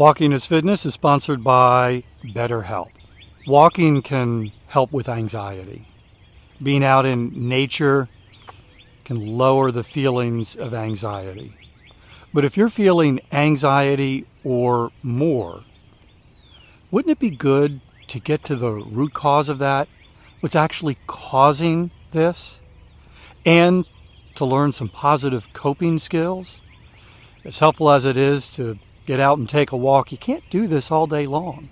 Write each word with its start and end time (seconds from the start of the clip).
Walking 0.00 0.32
is 0.32 0.46
Fitness 0.46 0.86
is 0.86 0.94
sponsored 0.94 1.44
by 1.44 2.04
BetterHelp. 2.24 2.88
Walking 3.46 4.00
can 4.00 4.50
help 4.68 4.92
with 4.92 5.10
anxiety. 5.10 5.88
Being 6.62 6.82
out 6.82 7.04
in 7.04 7.50
nature 7.50 8.08
can 9.04 9.36
lower 9.36 9.70
the 9.70 9.84
feelings 9.84 10.56
of 10.56 10.72
anxiety. 10.72 11.54
But 12.32 12.46
if 12.46 12.56
you're 12.56 12.70
feeling 12.70 13.20
anxiety 13.30 14.24
or 14.42 14.90
more, 15.02 15.64
wouldn't 16.90 17.12
it 17.12 17.18
be 17.18 17.28
good 17.28 17.82
to 18.06 18.20
get 18.20 18.42
to 18.44 18.56
the 18.56 18.72
root 18.72 19.12
cause 19.12 19.50
of 19.50 19.58
that? 19.58 19.86
What's 20.40 20.56
actually 20.56 20.96
causing 21.06 21.90
this? 22.12 22.58
And 23.44 23.84
to 24.36 24.46
learn 24.46 24.72
some 24.72 24.88
positive 24.88 25.52
coping 25.52 25.98
skills? 25.98 26.62
As 27.44 27.58
helpful 27.58 27.90
as 27.90 28.06
it 28.06 28.16
is 28.16 28.48
to 28.52 28.78
get 29.10 29.18
out 29.18 29.38
and 29.38 29.48
take 29.48 29.72
a 29.72 29.76
walk, 29.76 30.12
you 30.12 30.18
can't 30.18 30.48
do 30.50 30.68
this 30.68 30.88
all 30.88 31.08
day 31.08 31.26
long. 31.26 31.68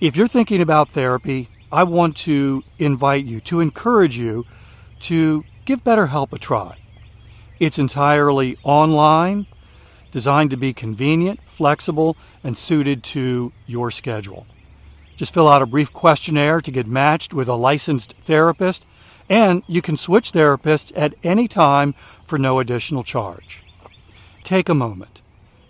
If 0.00 0.16
you're 0.16 0.26
thinking 0.26 0.62
about 0.62 0.88
therapy, 0.88 1.50
I 1.70 1.82
want 1.82 2.16
to 2.28 2.64
invite 2.78 3.26
you, 3.26 3.40
to 3.40 3.60
encourage 3.60 4.16
you 4.16 4.46
to 5.00 5.44
give 5.66 5.84
BetterHelp 5.84 6.32
a 6.32 6.38
try. 6.38 6.78
It's 7.60 7.78
entirely 7.78 8.56
online, 8.62 9.44
designed 10.10 10.50
to 10.52 10.56
be 10.56 10.72
convenient, 10.72 11.40
flexible, 11.46 12.16
and 12.42 12.56
suited 12.56 13.02
to 13.02 13.52
your 13.66 13.90
schedule. 13.90 14.46
Just 15.14 15.34
fill 15.34 15.46
out 15.46 15.60
a 15.60 15.66
brief 15.66 15.92
questionnaire 15.92 16.62
to 16.62 16.70
get 16.70 16.86
matched 16.86 17.34
with 17.34 17.48
a 17.48 17.54
licensed 17.54 18.14
therapist, 18.22 18.86
and 19.28 19.62
you 19.66 19.82
can 19.82 19.98
switch 19.98 20.32
therapists 20.32 20.90
at 20.96 21.12
any 21.22 21.46
time 21.46 21.92
for 22.24 22.38
no 22.38 22.60
additional 22.60 23.02
charge. 23.02 23.62
Take 24.42 24.70
a 24.70 24.74
moment. 24.74 25.20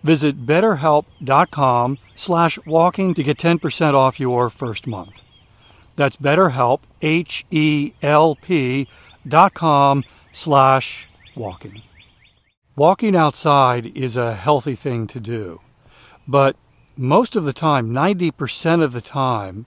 Visit 0.09 0.47
betterhelp.com 0.47 1.99
slash 2.15 2.59
walking 2.65 3.13
to 3.13 3.23
get 3.23 3.37
10% 3.37 3.93
off 3.93 4.19
your 4.19 4.49
first 4.49 4.87
month. 4.87 5.21
That's 5.97 6.17
betterhelp, 6.17 6.81
H-E-L-P 7.03 8.89
dot 9.29 9.53
com 9.53 10.05
slash 10.33 11.09
walking. 11.37 11.83
Walking 12.75 13.15
outside 13.15 13.95
is 13.95 14.17
a 14.17 14.33
healthy 14.33 14.75
thing 14.75 15.09
to 15.09 15.21
do, 15.21 15.61
but 16.27 16.57
most 16.97 17.37
of 17.37 17.45
the 17.45 17.53
time, 17.53 17.91
90% 17.91 18.83
of 18.83 18.95
the 18.95 19.03
time, 19.03 19.67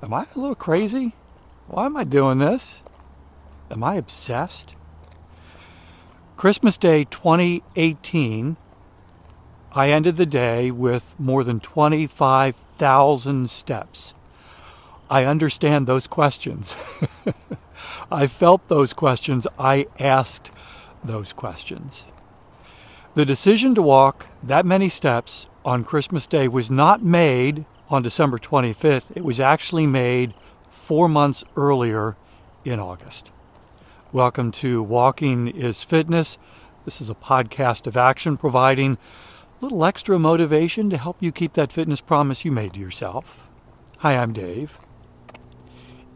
Am 0.01 0.13
I 0.13 0.27
a 0.33 0.39
little 0.39 0.55
crazy? 0.55 1.13
Why 1.67 1.87
am 1.87 1.97
I 1.97 2.05
doing 2.05 2.37
this? 2.37 2.81
Am 3.69 3.83
I 3.83 3.95
obsessed? 3.95 4.75
Christmas 6.35 6.77
Day 6.77 7.05
2018, 7.05 8.57
I 9.71 9.89
ended 9.89 10.17
the 10.17 10.25
day 10.25 10.71
with 10.71 11.15
more 11.17 11.43
than 11.43 11.59
25,000 11.59 13.49
steps. 13.49 14.13
I 15.09 15.25
understand 15.25 15.87
those 15.87 16.07
questions. 16.07 16.75
I 18.11 18.27
felt 18.27 18.67
those 18.67 18.93
questions. 18.93 19.47
I 19.57 19.87
asked 19.99 20.51
those 21.03 21.33
questions. 21.33 22.07
The 23.13 23.25
decision 23.25 23.75
to 23.75 23.81
walk 23.81 24.27
that 24.41 24.65
many 24.65 24.89
steps 24.89 25.49
on 25.63 25.83
Christmas 25.83 26.25
Day 26.25 26.47
was 26.47 26.71
not 26.71 27.03
made 27.03 27.65
on 27.89 28.01
December 28.01 28.39
25th. 28.39 29.15
It 29.15 29.23
was 29.23 29.39
actually 29.39 29.87
made 29.87 30.33
four 30.69 31.07
months 31.07 31.43
earlier 31.55 32.17
in 32.65 32.79
August. 32.79 33.31
Welcome 34.13 34.51
to 34.51 34.83
Walking 34.83 35.47
is 35.47 35.81
Fitness. 35.81 36.37
This 36.85 37.01
is 37.01 37.09
a 37.09 37.15
podcast 37.15 37.87
of 37.87 37.97
action 37.97 38.37
providing 38.37 38.99
a 39.59 39.65
little 39.65 39.83
extra 39.83 40.19
motivation 40.19 40.91
to 40.91 40.99
help 40.99 41.17
you 41.19 41.31
keep 41.31 41.53
that 41.53 41.71
fitness 41.71 41.99
promise 41.99 42.45
you 42.45 42.51
made 42.51 42.75
to 42.75 42.79
yourself. 42.79 43.47
Hi, 43.97 44.15
I'm 44.15 44.31
Dave. 44.31 44.77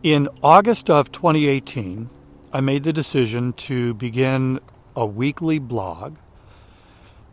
In 0.04 0.30
August 0.44 0.92
of 0.92 1.12
2018, 1.12 2.12
I 2.54 2.62
made 2.62 2.84
the 2.84 2.94
decision 2.94 3.54
to 3.54 3.96
begin 3.96 4.60
a 4.96 5.08
weekly 5.08 5.58
blog 5.58 6.18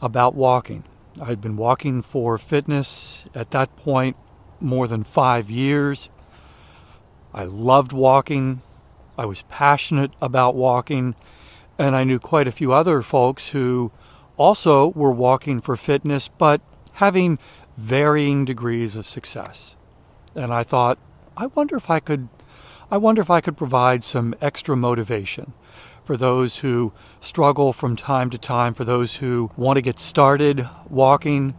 about 0.01 0.35
walking. 0.35 0.85
I'd 1.21 1.43
been 1.43 1.59
walking 1.59 2.01
for 2.01 2.39
fitness 2.39 3.27
at 3.35 3.51
that 3.51 3.77
point 3.77 4.17
more 4.61 4.89
than 4.89 5.05
five 5.05 5.51
years. 5.51 6.09
I 7.35 7.45
loved 7.45 7.93
walking. 7.93 8.63
I 9.17 9.27
was 9.27 9.43
passionate 9.43 10.13
about 10.21 10.55
walking. 10.55 11.15
And 11.79 11.97
I 11.97 12.05
knew 12.05 12.19
quite 12.19 12.47
a 12.47 12.53
few 12.53 12.73
other 12.73 13.03
folks 13.03 13.49
who 13.51 13.91
also 14.37 14.89
were 14.91 15.13
walking 15.13 15.61
for 15.61 15.77
fitness, 15.77 16.29
but 16.29 16.61
having 16.94 17.38
varying 17.77 18.44
degrees 18.44 18.94
of 18.94 19.06
success. 19.06 19.75
And 20.35 20.53
I 20.53 20.62
thought, 20.62 20.99
I 21.37 21.47
wonder 21.47 21.77
if 21.77 21.91
I 21.91 22.00
could, 22.00 22.29
I 22.91 22.97
wonder 22.97 23.21
if 23.23 23.31
I 23.31 23.41
could 23.41 23.56
provide 23.56 24.05
some 24.05 24.35
extra 24.41 24.77
motivation 24.77 25.53
for 26.05 26.17
those 26.17 26.59
who 26.59 26.93
struggle 27.19 27.73
from 27.73 27.97
time 27.97 28.31
to 28.31 28.38
time, 28.38 28.75
for 28.75 28.85
those 28.85 29.17
who 29.17 29.50
want 29.56 29.77
to 29.77 29.83
get 29.83 29.99
started 29.99 30.69
walking 30.88 31.55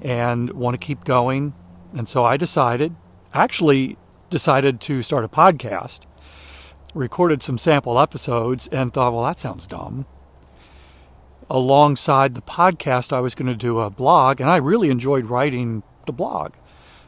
and 0.00 0.52
want 0.52 0.78
to 0.78 0.84
keep 0.84 1.04
going, 1.04 1.52
and 1.92 2.08
so 2.08 2.24
I 2.24 2.36
decided, 2.36 2.94
actually 3.34 3.96
decided 4.30 4.80
to 4.82 5.02
start 5.02 5.24
a 5.24 5.28
podcast, 5.28 6.00
recorded 6.94 7.42
some 7.42 7.58
sample 7.58 7.98
episodes, 7.98 8.68
and 8.68 8.92
thought, 8.92 9.12
well, 9.12 9.24
that 9.24 9.38
sounds 9.38 9.66
dumb. 9.66 10.06
Alongside 11.48 12.34
the 12.34 12.42
podcast, 12.42 13.12
I 13.12 13.20
was 13.20 13.34
going 13.34 13.50
to 13.50 13.56
do 13.56 13.80
a 13.80 13.90
blog, 13.90 14.40
and 14.40 14.48
I 14.48 14.56
really 14.56 14.90
enjoyed 14.90 15.26
writing 15.26 15.82
the 16.06 16.12
blog. 16.12 16.54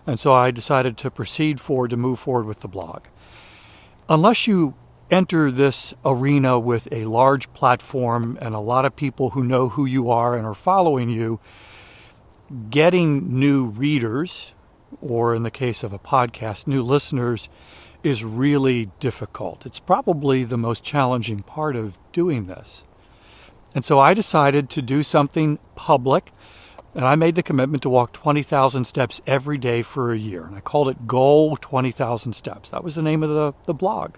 And 0.06 0.20
so 0.20 0.32
I 0.32 0.50
decided 0.50 0.98
to 0.98 1.10
proceed 1.10 1.60
forward, 1.60 1.90
to 1.90 1.96
move 1.96 2.18
forward 2.18 2.46
with 2.46 2.60
the 2.60 2.68
blog. 2.68 3.04
Unless 4.08 4.46
you 4.46 4.74
enter 5.10 5.50
this 5.50 5.94
arena 6.04 6.58
with 6.58 6.88
a 6.90 7.04
large 7.06 7.52
platform 7.52 8.38
and 8.40 8.54
a 8.54 8.60
lot 8.60 8.84
of 8.84 8.96
people 8.96 9.30
who 9.30 9.44
know 9.44 9.70
who 9.70 9.86
you 9.86 10.10
are 10.10 10.36
and 10.36 10.46
are 10.46 10.54
following 10.54 11.08
you, 11.08 11.40
getting 12.68 13.38
new 13.38 13.66
readers, 13.66 14.52
or 15.00 15.34
in 15.34 15.42
the 15.42 15.50
case 15.50 15.82
of 15.82 15.92
a 15.92 15.98
podcast, 15.98 16.66
new 16.66 16.82
listeners, 16.82 17.48
is 18.04 18.22
really 18.22 18.90
difficult. 19.00 19.64
It's 19.64 19.80
probably 19.80 20.44
the 20.44 20.58
most 20.58 20.84
challenging 20.84 21.40
part 21.40 21.74
of 21.74 21.98
doing 22.12 22.46
this. 22.46 22.84
And 23.74 23.84
so 23.84 23.98
I 23.98 24.14
decided 24.14 24.68
to 24.70 24.82
do 24.82 25.02
something 25.02 25.58
public, 25.74 26.30
and 26.94 27.04
I 27.04 27.16
made 27.16 27.34
the 27.34 27.42
commitment 27.42 27.82
to 27.82 27.88
walk 27.88 28.12
20,000 28.12 28.84
steps 28.84 29.20
every 29.26 29.58
day 29.58 29.82
for 29.82 30.12
a 30.12 30.18
year. 30.18 30.44
And 30.44 30.54
I 30.54 30.60
called 30.60 30.88
it 30.88 31.06
Goal 31.06 31.56
20,000 31.56 32.34
Steps. 32.34 32.70
That 32.70 32.84
was 32.84 32.94
the 32.94 33.02
name 33.02 33.22
of 33.22 33.30
the, 33.30 33.52
the 33.64 33.74
blog. 33.74 34.16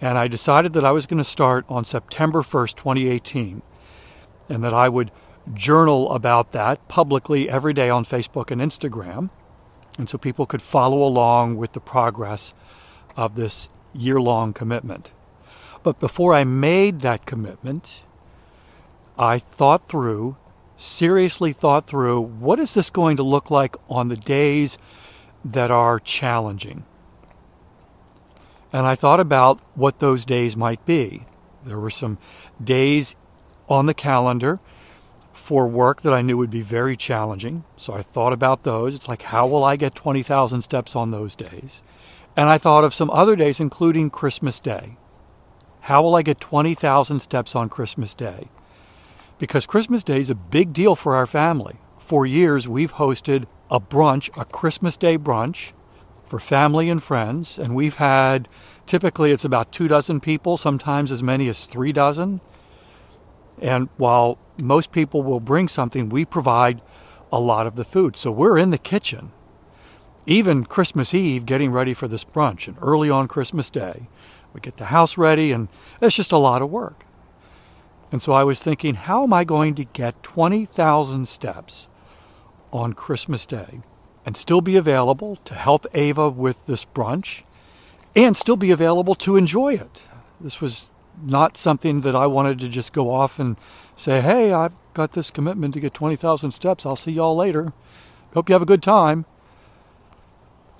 And 0.00 0.16
I 0.16 0.28
decided 0.28 0.74
that 0.74 0.84
I 0.84 0.92
was 0.92 1.06
going 1.06 1.18
to 1.18 1.24
start 1.24 1.64
on 1.68 1.84
September 1.84 2.42
1st, 2.42 2.76
2018, 2.76 3.62
and 4.48 4.62
that 4.62 4.74
I 4.74 4.88
would 4.88 5.10
journal 5.52 6.12
about 6.12 6.52
that 6.52 6.86
publicly 6.86 7.48
every 7.48 7.72
day 7.72 7.90
on 7.90 8.04
Facebook 8.04 8.50
and 8.50 8.60
Instagram. 8.60 9.30
And 10.00 10.08
so 10.08 10.16
people 10.16 10.46
could 10.46 10.62
follow 10.62 11.02
along 11.02 11.58
with 11.58 11.72
the 11.72 11.78
progress 11.80 12.54
of 13.18 13.34
this 13.34 13.68
year 13.92 14.18
long 14.18 14.54
commitment. 14.54 15.10
But 15.82 16.00
before 16.00 16.32
I 16.32 16.42
made 16.42 17.02
that 17.02 17.26
commitment, 17.26 18.02
I 19.18 19.38
thought 19.38 19.90
through, 19.90 20.38
seriously 20.74 21.52
thought 21.52 21.86
through, 21.86 22.18
what 22.18 22.58
is 22.58 22.72
this 22.72 22.88
going 22.88 23.18
to 23.18 23.22
look 23.22 23.50
like 23.50 23.76
on 23.90 24.08
the 24.08 24.16
days 24.16 24.78
that 25.44 25.70
are 25.70 25.98
challenging? 25.98 26.86
And 28.72 28.86
I 28.86 28.94
thought 28.94 29.20
about 29.20 29.60
what 29.74 29.98
those 29.98 30.24
days 30.24 30.56
might 30.56 30.82
be. 30.86 31.26
There 31.62 31.78
were 31.78 31.90
some 31.90 32.16
days 32.64 33.16
on 33.68 33.84
the 33.84 33.92
calendar 33.92 34.60
for 35.40 35.66
work 35.66 36.02
that 36.02 36.12
I 36.12 36.22
knew 36.22 36.36
would 36.36 36.50
be 36.50 36.62
very 36.62 36.96
challenging. 36.96 37.64
So 37.76 37.92
I 37.92 38.02
thought 38.02 38.32
about 38.32 38.62
those. 38.62 38.94
It's 38.94 39.08
like, 39.08 39.22
how 39.22 39.46
will 39.46 39.64
I 39.64 39.76
get 39.76 39.94
20,000 39.94 40.62
steps 40.62 40.94
on 40.94 41.10
those 41.10 41.34
days? 41.34 41.82
And 42.36 42.48
I 42.48 42.58
thought 42.58 42.84
of 42.84 42.94
some 42.94 43.10
other 43.10 43.34
days, 43.34 43.58
including 43.58 44.10
Christmas 44.10 44.60
Day. 44.60 44.96
How 45.82 46.02
will 46.02 46.14
I 46.14 46.22
get 46.22 46.40
20,000 46.40 47.20
steps 47.20 47.56
on 47.56 47.68
Christmas 47.68 48.14
Day? 48.14 48.48
Because 49.38 49.66
Christmas 49.66 50.04
Day 50.04 50.20
is 50.20 50.30
a 50.30 50.34
big 50.34 50.72
deal 50.72 50.94
for 50.94 51.16
our 51.16 51.26
family. 51.26 51.78
For 51.98 52.26
years, 52.26 52.68
we've 52.68 52.92
hosted 52.94 53.46
a 53.70 53.80
brunch, 53.80 54.30
a 54.40 54.44
Christmas 54.44 54.96
Day 54.96 55.16
brunch 55.16 55.72
for 56.24 56.38
family 56.38 56.88
and 56.88 57.02
friends, 57.02 57.58
and 57.58 57.74
we've 57.74 57.96
had 57.96 58.48
typically 58.86 59.32
it's 59.32 59.44
about 59.44 59.72
two 59.72 59.88
dozen 59.88 60.20
people, 60.20 60.56
sometimes 60.56 61.10
as 61.10 61.22
many 61.22 61.48
as 61.48 61.66
three 61.66 61.92
dozen. 61.92 62.40
And 63.60 63.88
while 63.96 64.38
most 64.60 64.92
people 64.92 65.22
will 65.22 65.40
bring 65.40 65.68
something, 65.68 66.08
we 66.08 66.24
provide 66.24 66.82
a 67.32 67.40
lot 67.40 67.66
of 67.66 67.76
the 67.76 67.84
food. 67.84 68.16
So 68.16 68.30
we're 68.30 68.58
in 68.58 68.70
the 68.70 68.78
kitchen, 68.78 69.32
even 70.26 70.64
Christmas 70.64 71.14
Eve, 71.14 71.46
getting 71.46 71.72
ready 71.72 71.94
for 71.94 72.08
this 72.08 72.24
brunch, 72.24 72.68
and 72.68 72.76
early 72.80 73.10
on 73.10 73.28
Christmas 73.28 73.70
Day. 73.70 74.08
We 74.52 74.60
get 74.60 74.76
the 74.76 74.86
house 74.86 75.16
ready, 75.16 75.52
and 75.52 75.68
it's 76.00 76.16
just 76.16 76.32
a 76.32 76.38
lot 76.38 76.62
of 76.62 76.70
work. 76.70 77.04
And 78.12 78.20
so 78.20 78.32
I 78.32 78.44
was 78.44 78.60
thinking, 78.60 78.94
how 78.94 79.22
am 79.22 79.32
I 79.32 79.44
going 79.44 79.74
to 79.76 79.84
get 79.84 80.22
20,000 80.22 81.28
steps 81.28 81.88
on 82.72 82.92
Christmas 82.92 83.46
Day 83.46 83.80
and 84.26 84.36
still 84.36 84.60
be 84.60 84.76
available 84.76 85.36
to 85.36 85.54
help 85.54 85.86
Ava 85.94 86.28
with 86.28 86.66
this 86.66 86.84
brunch 86.84 87.44
and 88.16 88.36
still 88.36 88.56
be 88.56 88.72
available 88.72 89.14
to 89.16 89.36
enjoy 89.36 89.74
it? 89.74 90.02
This 90.40 90.60
was 90.60 90.89
not 91.22 91.56
something 91.56 92.00
that 92.02 92.14
I 92.14 92.26
wanted 92.26 92.58
to 92.60 92.68
just 92.68 92.92
go 92.92 93.10
off 93.10 93.38
and 93.38 93.56
say, 93.96 94.20
hey, 94.20 94.52
I've 94.52 94.74
got 94.94 95.12
this 95.12 95.30
commitment 95.30 95.74
to 95.74 95.80
get 95.80 95.94
20,000 95.94 96.52
steps. 96.52 96.86
I'll 96.86 96.96
see 96.96 97.12
y'all 97.12 97.36
later. 97.36 97.72
Hope 98.34 98.48
you 98.48 98.54
have 98.54 98.62
a 98.62 98.66
good 98.66 98.82
time. 98.82 99.26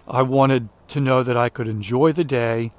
I 0.09 0.23
wanted 0.23 0.69
to 0.88 1.00
know 1.00 1.23
that 1.23 1.37
I 1.37 1.49
could 1.49 1.69
enjoy 1.69 2.12
the 2.12 2.25
day 2.25 2.73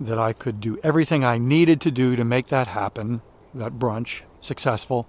that 0.00 0.18
I 0.18 0.32
could 0.32 0.60
do 0.60 0.78
everything 0.82 1.24
I 1.24 1.38
needed 1.38 1.80
to 1.82 1.90
do 1.90 2.16
to 2.16 2.24
make 2.24 2.48
that 2.48 2.68
happen, 2.68 3.22
that 3.54 3.78
brunch, 3.78 4.22
successful, 4.40 5.06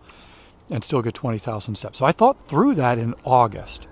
and 0.70 0.84
still 0.84 1.02
get 1.02 1.14
20,000 1.14 1.76
steps. 1.76 2.00
So 2.00 2.06
I 2.06 2.12
thought 2.12 2.48
through 2.48 2.76
that 2.76 2.98
in 2.98 3.16
August 3.24 3.88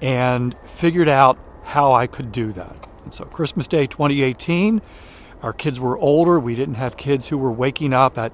and 0.00 0.56
figured 0.64 1.08
out 1.08 1.38
how 1.64 1.92
I 1.92 2.06
could 2.06 2.32
do 2.32 2.52
that. 2.52 2.88
And 3.04 3.14
so 3.14 3.24
Christmas 3.24 3.66
Day 3.66 3.86
2018, 3.86 4.80
our 5.42 5.52
kids 5.52 5.80
were 5.80 5.98
older. 5.98 6.38
We 6.38 6.54
didn't 6.54 6.74
have 6.74 6.96
kids 6.96 7.28
who 7.28 7.38
were 7.38 7.52
waking 7.52 7.92
up 7.92 8.16
at 8.16 8.32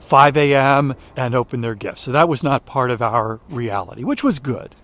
5 0.00 0.36
a.m. 0.36 0.94
and 1.16 1.34
open 1.34 1.60
their 1.60 1.74
gifts. 1.74 2.02
So 2.02 2.12
that 2.12 2.28
was 2.28 2.42
not 2.42 2.66
part 2.66 2.90
of 2.90 3.00
our 3.02 3.40
reality, 3.48 4.04
which 4.04 4.24
was 4.24 4.38
good. 4.38 4.74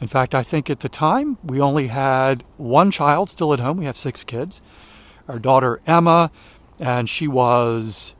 In 0.00 0.06
fact, 0.06 0.34
I 0.34 0.42
think 0.42 0.70
at 0.70 0.80
the 0.80 0.88
time 0.88 1.38
we 1.42 1.60
only 1.60 1.88
had 1.88 2.44
one 2.56 2.90
child 2.90 3.30
still 3.30 3.52
at 3.52 3.60
home. 3.60 3.78
We 3.78 3.86
have 3.86 3.96
six 3.96 4.24
kids 4.24 4.62
our 5.28 5.38
daughter 5.38 5.80
Emma, 5.86 6.30
and 6.80 7.08
she 7.08 7.28
was 7.28 8.16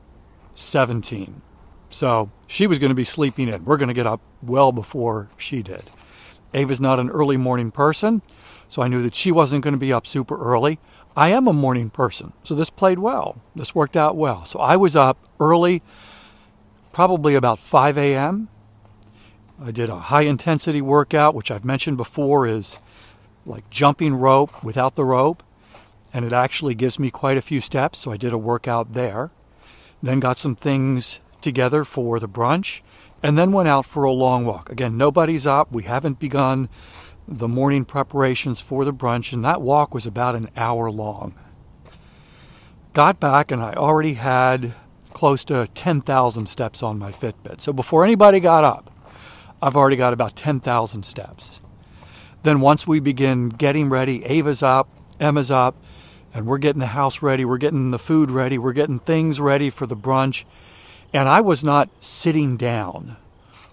17. 0.53 1.41
So 1.89 2.31
she 2.47 2.67
was 2.67 2.77
going 2.77 2.91
to 2.91 2.95
be 2.95 3.03
sleeping 3.03 3.47
in. 3.47 3.65
We're 3.65 3.77
going 3.77 3.87
to 3.87 3.93
get 3.93 4.05
up 4.05 4.21
well 4.43 4.71
before 4.71 5.29
she 5.37 5.63
did. 5.63 5.81
Ava's 6.53 6.79
not 6.79 6.99
an 6.99 7.09
early 7.09 7.37
morning 7.37 7.71
person, 7.71 8.21
so 8.69 8.81
I 8.81 8.87
knew 8.87 9.01
that 9.01 9.15
she 9.15 9.31
wasn't 9.31 9.63
going 9.63 9.73
to 9.73 9.79
be 9.79 9.91
up 9.91 10.07
super 10.07 10.39
early. 10.39 10.79
I 11.17 11.29
am 11.29 11.47
a 11.47 11.53
morning 11.53 11.89
person, 11.89 12.31
so 12.43 12.55
this 12.55 12.69
played 12.69 12.99
well. 12.99 13.41
This 13.53 13.75
worked 13.75 13.97
out 13.97 14.15
well. 14.15 14.45
So 14.45 14.59
I 14.59 14.77
was 14.77 14.95
up 14.95 15.17
early, 15.41 15.83
probably 16.93 17.35
about 17.35 17.59
5 17.59 17.97
a.m. 17.97 18.47
I 19.61 19.71
did 19.71 19.89
a 19.89 19.95
high 19.95 20.21
intensity 20.21 20.81
workout, 20.81 21.35
which 21.35 21.51
I've 21.51 21.65
mentioned 21.65 21.97
before 21.97 22.47
is 22.47 22.79
like 23.45 23.69
jumping 23.69 24.15
rope 24.15 24.63
without 24.63 24.95
the 24.95 25.03
rope 25.03 25.43
and 26.13 26.25
it 26.25 26.33
actually 26.33 26.75
gives 26.75 26.99
me 26.99 27.11
quite 27.11 27.37
a 27.37 27.41
few 27.41 27.61
steps. 27.61 27.99
So 27.99 28.11
I 28.11 28.17
did 28.17 28.33
a 28.33 28.37
workout 28.37 28.93
there. 28.93 29.31
Then 30.01 30.19
got 30.19 30.37
some 30.37 30.55
things 30.55 31.19
together 31.41 31.85
for 31.85 32.19
the 32.19 32.27
brunch, 32.27 32.81
and 33.21 33.37
then 33.37 33.51
went 33.51 33.67
out 33.67 33.85
for 33.85 34.03
a 34.03 34.11
long 34.11 34.45
walk. 34.45 34.69
Again, 34.69 34.97
nobody's 34.97 35.45
up. 35.45 35.71
We 35.71 35.83
haven't 35.83 36.19
begun 36.19 36.69
the 37.29 37.47
morning 37.47 37.85
preparations 37.85 38.59
for 38.59 38.83
the 38.83 38.93
brunch, 38.93 39.31
and 39.31 39.45
that 39.45 39.61
walk 39.61 39.93
was 39.93 40.07
about 40.07 40.35
an 40.35 40.49
hour 40.57 40.89
long. 40.89 41.35
Got 42.93 43.19
back, 43.19 43.51
and 43.51 43.61
I 43.61 43.73
already 43.73 44.15
had 44.15 44.73
close 45.13 45.45
to 45.45 45.67
10,000 45.75 46.47
steps 46.47 46.81
on 46.81 46.97
my 46.97 47.11
Fitbit. 47.11 47.61
So 47.61 47.71
before 47.71 48.03
anybody 48.03 48.39
got 48.39 48.63
up, 48.63 48.91
I've 49.61 49.75
already 49.75 49.95
got 49.95 50.13
about 50.13 50.35
10,000 50.35 51.03
steps. 51.03 51.61
Then 52.41 52.61
once 52.61 52.87
we 52.87 52.99
begin 52.99 53.49
getting 53.49 53.89
ready, 53.89 54.25
Ava's 54.25 54.63
up, 54.63 54.89
Emma's 55.19 55.51
up, 55.51 55.75
and 56.33 56.47
we're 56.47 56.57
getting 56.57 56.79
the 56.79 56.87
house 56.87 57.21
ready, 57.21 57.45
we're 57.45 57.57
getting 57.57 57.91
the 57.91 57.99
food 57.99 58.31
ready, 58.31 58.57
we're 58.57 58.73
getting 58.73 58.99
things 58.99 59.39
ready 59.39 59.69
for 59.69 59.85
the 59.85 59.95
brunch. 59.95 60.45
And 61.13 61.29
I 61.29 61.41
was 61.41 61.63
not 61.63 61.89
sitting 61.99 62.57
down 62.57 63.17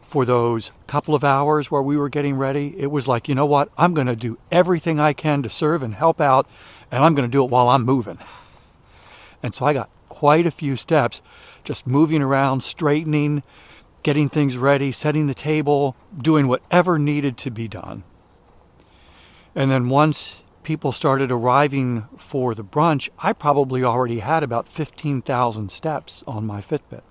for 0.07 0.25
those 0.25 0.71
couple 0.87 1.17
of 1.17 1.25
hours 1.25 1.69
where 1.69 1.83
we 1.83 1.97
were 1.97 2.09
getting 2.09 2.37
ready. 2.37 2.75
It 2.79 2.93
was 2.93 3.09
like, 3.09 3.29
you 3.29 3.35
know 3.35 3.45
what? 3.45 3.71
I'm 3.77 3.93
going 3.93 4.07
to 4.07 4.15
do 4.15 4.39
everything 4.53 5.01
I 5.01 5.13
can 5.13 5.43
to 5.43 5.49
serve 5.49 5.83
and 5.83 5.95
help 5.95 6.21
out, 6.21 6.47
and 6.93 7.03
I'm 7.03 7.17
going 7.17 7.29
to 7.29 7.33
do 7.33 7.45
it 7.45 7.51
while 7.51 7.69
I'm 7.69 7.85
moving. 7.85 8.19
And 9.43 9.53
so 9.53 9.67
I 9.67 9.73
got 9.73 9.91
quite 10.09 10.47
a 10.47 10.53
few 10.53 10.77
steps 10.77 11.23
just 11.65 11.89
moving 11.89 12.23
around, 12.23 12.63
straightening, 12.63 13.43
getting 14.05 14.29
things 14.29 14.57
ready, 14.57 14.93
setting 14.93 15.27
the 15.27 15.35
table, 15.35 15.97
doing 16.17 16.47
whatever 16.47 17.01
needed 17.01 17.37
to 17.39 17.51
be 17.51 17.67
done. 17.67 18.05
And 19.57 19.73
then 19.73 19.89
once 19.89 20.45
people 20.63 20.93
started 20.93 21.33
arriving 21.33 22.03
for 22.17 22.55
the 22.55 22.65
brunch, 22.65 23.09
I 23.19 23.33
probably 23.33 23.83
already 23.83 24.21
had 24.21 24.45
about 24.45 24.69
15,000 24.69 25.71
steps 25.73 26.23
on 26.29 26.47
my 26.47 26.61
Fitbit. 26.61 27.03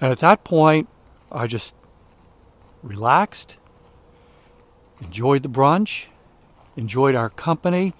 And 0.00 0.12
at 0.12 0.18
that 0.18 0.44
point, 0.44 0.88
I 1.30 1.46
just 1.46 1.74
relaxed, 2.82 3.56
enjoyed 5.00 5.42
the 5.42 5.48
brunch, 5.48 6.06
enjoyed 6.76 7.14
our 7.14 7.30
company, 7.30 7.92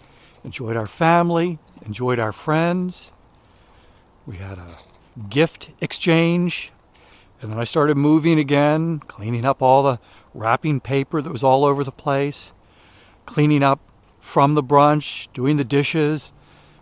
enjoyed 0.44 0.76
our 0.76 0.86
family, 0.86 1.58
enjoyed 1.84 2.18
our 2.18 2.32
friends. 2.32 3.10
We 4.26 4.36
had 4.36 4.58
a 4.58 4.76
gift 5.28 5.70
exchange. 5.80 6.72
And 7.40 7.52
then 7.52 7.58
I 7.58 7.64
started 7.64 7.96
moving 7.96 8.38
again, 8.38 8.98
cleaning 9.00 9.44
up 9.44 9.62
all 9.62 9.82
the 9.82 10.00
wrapping 10.34 10.80
paper 10.80 11.22
that 11.22 11.32
was 11.32 11.44
all 11.44 11.64
over 11.64 11.84
the 11.84 11.92
place 11.92 12.52
cleaning 13.28 13.62
up 13.62 13.78
from 14.20 14.54
the 14.54 14.62
brunch, 14.62 15.28
doing 15.34 15.58
the 15.58 15.64
dishes, 15.64 16.32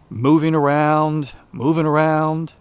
moving 0.09 0.55
around, 0.55 1.33
moving 1.51 1.85
around. 1.85 2.55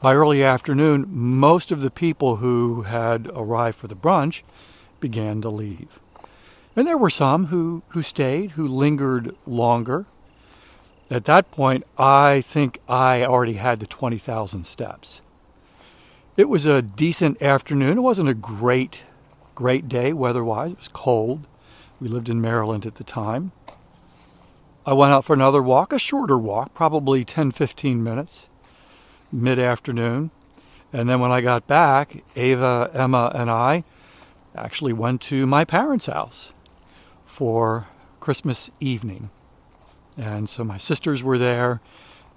By 0.00 0.14
early 0.14 0.42
afternoon, 0.42 1.04
most 1.10 1.70
of 1.70 1.82
the 1.82 1.90
people 1.90 2.36
who 2.36 2.82
had 2.82 3.28
arrived 3.34 3.76
for 3.76 3.86
the 3.86 3.94
brunch 3.94 4.42
began 4.98 5.42
to 5.42 5.50
leave. 5.50 6.00
And 6.74 6.86
there 6.86 6.96
were 6.96 7.10
some 7.10 7.46
who, 7.46 7.82
who 7.88 8.00
stayed, 8.00 8.52
who 8.52 8.66
lingered 8.66 9.36
longer. 9.46 10.06
at 11.10 11.26
that 11.26 11.50
point, 11.50 11.84
I 11.98 12.40
think 12.40 12.78
I 12.88 13.24
already 13.24 13.54
had 13.54 13.78
the 13.80 13.86
20,000 13.86 14.64
steps. 14.64 15.20
It 16.34 16.48
was 16.48 16.64
a 16.64 16.80
decent 16.80 17.42
afternoon. 17.42 17.98
It 17.98 18.02
wasn't 18.02 18.30
a 18.30 18.34
great, 18.34 19.04
great 19.54 19.86
day 19.86 20.14
weather 20.14 20.42
wise. 20.42 20.72
It 20.72 20.78
was 20.78 20.88
cold. 20.88 21.46
We 22.00 22.08
lived 22.08 22.30
in 22.30 22.40
Maryland 22.40 22.86
at 22.86 22.94
the 22.94 23.04
time. 23.04 23.52
I 24.86 24.94
went 24.94 25.12
out 25.12 25.26
for 25.26 25.34
another 25.34 25.60
walk, 25.60 25.92
a 25.92 25.98
shorter 25.98 26.38
walk, 26.38 26.72
probably 26.72 27.22
10, 27.22 27.50
15 27.50 28.02
minutes, 28.02 28.48
mid 29.32 29.58
afternoon. 29.58 30.30
And 30.92 31.08
then 31.08 31.20
when 31.20 31.30
I 31.30 31.40
got 31.40 31.66
back, 31.66 32.24
Ava, 32.36 32.90
Emma, 32.92 33.30
and 33.34 33.50
I 33.50 33.84
actually 34.56 34.92
went 34.92 35.20
to 35.22 35.46
my 35.46 35.64
parents' 35.64 36.06
house 36.06 36.52
for 37.24 37.88
Christmas 38.18 38.70
evening. 38.80 39.30
And 40.16 40.48
so 40.48 40.64
my 40.64 40.78
sisters 40.78 41.22
were 41.22 41.38
there, 41.38 41.80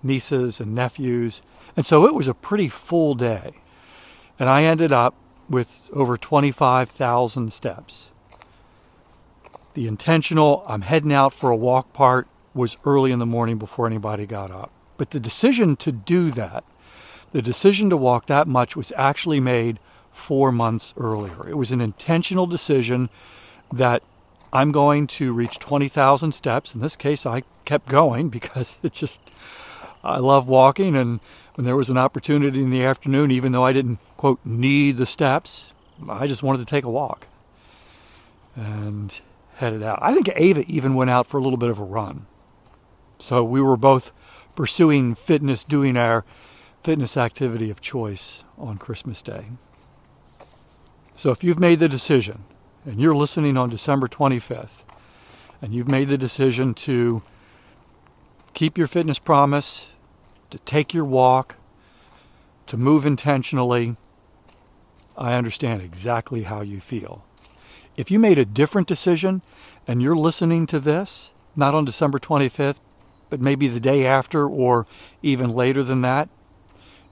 nieces 0.02 0.60
and 0.60 0.74
nephews. 0.74 1.42
And 1.76 1.86
so 1.86 2.06
it 2.06 2.14
was 2.14 2.28
a 2.28 2.34
pretty 2.34 2.70
full 2.70 3.16
day. 3.16 3.54
And 4.40 4.50
I 4.50 4.64
ended 4.64 4.92
up 4.92 5.16
with 5.50 5.90
over 5.94 6.18
25,000 6.18 7.52
steps. 7.52 8.12
The 9.74 9.88
intentional, 9.88 10.64
I'm 10.68 10.82
heading 10.82 11.14
out 11.14 11.34
for 11.34 11.50
a 11.50 11.56
walk 11.56 11.94
part 11.94 12.28
was 12.54 12.78
early 12.86 13.12
in 13.12 13.20
the 13.20 13.26
morning 13.26 13.58
before 13.58 13.88
anybody 13.88 14.26
got 14.26 14.52
up. 14.52 14.72
But 14.98 15.10
the 15.10 15.20
decision 15.20 15.76
to 15.78 15.92
do 15.92 16.30
that, 16.32 16.64
the 17.34 17.42
decision 17.42 17.90
to 17.90 17.98
walk 17.98 18.28
that 18.28 18.48
much 18.48 18.76
was 18.76 18.94
actually 18.96 19.40
made 19.40 19.80
four 20.12 20.52
months 20.52 20.94
earlier. 20.96 21.50
It 21.50 21.58
was 21.58 21.72
an 21.72 21.82
intentional 21.82 22.46
decision 22.46 23.10
that 23.74 24.04
I'm 24.54 24.72
going 24.72 25.08
to 25.08 25.34
reach 25.34 25.58
20,000 25.58 26.32
steps. 26.32 26.76
In 26.76 26.82
this 26.82 26.96
case, 26.96 27.26
I 27.26 27.44
kept 27.66 27.90
going 27.90 28.30
because 28.30 28.78
it 28.84 28.94
just, 28.94 29.20
I 30.04 30.20
love 30.20 30.48
walking. 30.48 30.96
And 30.96 31.20
when 31.56 31.66
there 31.66 31.76
was 31.76 31.90
an 31.90 31.98
opportunity 31.98 32.62
in 32.62 32.70
the 32.70 32.86
afternoon, 32.86 33.32
even 33.32 33.52
though 33.52 33.66
I 33.66 33.74
didn't, 33.74 34.00
quote, 34.16 34.40
need 34.46 34.98
the 34.98 35.08
steps, 35.08 35.74
I 36.08 36.28
just 36.28 36.44
wanted 36.44 36.60
to 36.60 36.66
take 36.66 36.84
a 36.84 36.90
walk 36.90 37.28
and 38.56 39.20
headed 39.56 39.82
out. 39.82 39.98
I 40.04 40.14
think 40.14 40.30
Ava 40.36 40.64
even 40.68 40.94
went 40.94 41.10
out 41.10 41.26
for 41.26 41.40
a 41.40 41.42
little 41.42 41.58
bit 41.58 41.72
of 41.72 41.80
a 41.80 41.84
run. 41.84 42.28
So 43.18 43.44
we 43.44 43.60
were 43.60 43.78
both 43.78 44.14
pursuing 44.56 45.16
fitness, 45.16 45.64
doing 45.64 45.98
our 45.98 46.26
fitness 46.84 47.16
activity 47.16 47.70
of 47.70 47.80
choice 47.80 48.44
on 48.58 48.78
Christmas 48.78 49.22
Day. 49.22 49.46
So 51.16 51.32
if 51.32 51.44
you've 51.44 51.60
made 51.60 51.80
the 51.80 51.88
decision 51.88 52.44
and 52.86 53.00
you're 53.00 53.16
listening 53.16 53.56
on 53.56 53.70
December 53.70 54.10
25th, 54.10 54.84
and 55.62 55.74
you've 55.74 55.88
made 55.88 56.10
the 56.10 56.18
decision 56.18 56.74
to 56.74 57.24
keep 58.54 58.78
your 58.78 58.88
fitness 58.88 59.18
promise, 59.18 59.90
to 60.50 60.58
take 60.60 60.94
your 60.94 61.06
walk, 61.06 61.56
to 62.66 62.76
move 62.76 63.06
intentionally, 63.06 63.96
I 65.18 65.36
understand 65.36 65.82
exactly 65.82 66.44
how 66.44 66.60
you 66.62 66.82
feel. 66.82 67.24
If 67.96 68.12
you 68.12 68.20
made 68.20 68.38
a 68.38 68.46
different 68.46 68.90
decision 68.90 69.42
and 69.88 70.02
you're 70.02 70.18
listening 70.18 70.66
to 70.68 70.82
this, 70.82 71.34
not 71.56 71.74
on 71.74 71.86
December 71.86 72.20
25th, 72.20 72.82
but 73.30 73.40
maybe 73.40 73.70
the 73.70 73.80
day 73.80 74.06
after 74.06 74.48
or 74.50 74.86
even 75.22 75.50
later 75.50 75.82
than 75.82 76.02
that, 76.02 76.28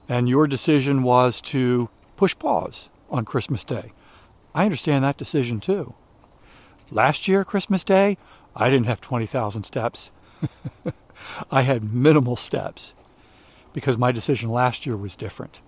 and 0.08 0.28
your 0.28 0.46
decision 0.46 1.02
was 1.02 1.40
to 1.42 1.88
push 2.16 2.36
pause 2.38 2.88
on 3.10 3.24
Christmas 3.24 3.64
Day, 3.64 3.92
I 4.54 4.64
understand 4.64 5.04
that 5.04 5.16
decision 5.16 5.60
too. 5.60 5.94
Last 6.90 7.26
year, 7.26 7.44
Christmas 7.44 7.84
Day, 7.84 8.18
I 8.54 8.68
didn't 8.68 8.86
have 8.86 9.00
20,000 9.00 9.64
steps. 9.64 10.10
I 11.50 11.62
had 11.62 11.94
minimal 11.94 12.36
steps 12.36 12.94
because 13.72 13.96
my 13.96 14.12
decision 14.12 14.50
last 14.50 14.84
year 14.84 14.96
was 14.96 15.16
different. 15.16 15.60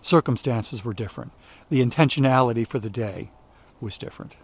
Circumstances 0.00 0.84
were 0.84 0.94
different. 0.94 1.32
The 1.68 1.84
intentionality 1.84 2.66
for 2.66 2.78
the 2.78 2.90
day 2.90 3.30
was 3.80 3.98
different. 3.98 4.36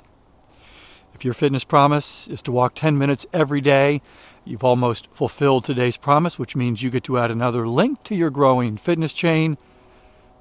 If 1.14 1.24
your 1.24 1.34
fitness 1.34 1.64
promise 1.64 2.26
is 2.28 2.42
to 2.42 2.52
walk 2.52 2.74
10 2.74 2.98
minutes 2.98 3.24
every 3.32 3.60
day, 3.60 4.02
you've 4.44 4.64
almost 4.64 5.08
fulfilled 5.12 5.64
today's 5.64 5.96
promise, 5.96 6.38
which 6.38 6.56
means 6.56 6.82
you 6.82 6.90
get 6.90 7.04
to 7.04 7.18
add 7.18 7.30
another 7.30 7.68
link 7.68 8.02
to 8.04 8.16
your 8.16 8.30
growing 8.30 8.76
fitness 8.76 9.14
chain 9.14 9.56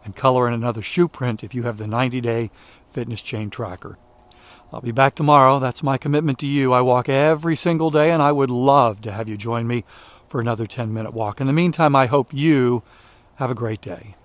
and 0.04 0.16
color 0.16 0.48
in 0.48 0.54
another 0.54 0.82
shoe 0.82 1.08
print 1.08 1.44
if 1.44 1.54
you 1.54 1.64
have 1.64 1.78
the 1.78 1.88
90 1.88 2.20
day 2.22 2.50
fitness 2.90 3.22
chain 3.22 3.50
tracker. 3.50 3.98
I'll 4.74 4.82
be 4.82 4.92
back 4.92 5.14
tomorrow. 5.14 5.60
That's 5.60 5.84
my 5.84 6.00
commitment 6.00 6.40
to 6.40 6.48
you. 6.48 6.74
I 6.74 6.82
walk 6.82 7.08
every 7.08 7.56
single 7.56 7.92
day, 7.92 8.10
and 8.10 8.24
I 8.24 8.32
would 8.32 8.50
love 8.50 9.02
to 9.02 9.12
have 9.12 9.30
you 9.30 9.38
join 9.38 9.68
me 9.68 9.84
for 10.28 10.42
another 10.42 10.66
10 10.66 10.92
minute 10.92 11.14
walk. 11.14 11.40
In 11.40 11.46
the 11.46 11.54
meantime, 11.54 11.96
I 11.96 12.08
hope 12.08 12.34
you 12.34 12.82
have 13.36 13.52
a 13.52 13.56
great 13.56 13.82
day. 13.82 14.16